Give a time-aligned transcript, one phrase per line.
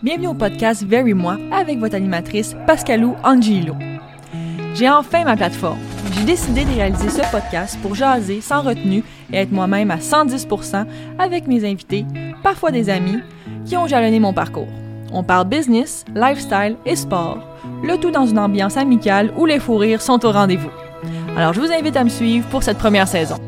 [0.00, 3.74] Bienvenue au podcast Very Moi avec votre animatrice Pascalou Angelo.
[4.74, 5.80] J'ai enfin ma plateforme.
[6.12, 10.86] J'ai décidé de réaliser ce podcast pour jaser sans retenue et être moi-même à 110%
[11.18, 12.06] avec mes invités,
[12.44, 13.18] parfois des amis,
[13.66, 14.68] qui ont jalonné mon parcours.
[15.12, 17.42] On parle business, lifestyle et sport,
[17.82, 20.70] le tout dans une ambiance amicale où les fous rires sont au rendez-vous.
[21.36, 23.38] Alors je vous invite à me suivre pour cette première saison.